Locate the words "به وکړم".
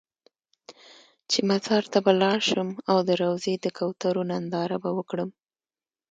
4.83-5.29